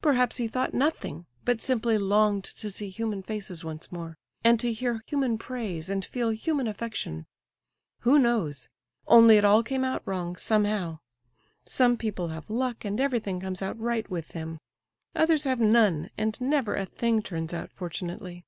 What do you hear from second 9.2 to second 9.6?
it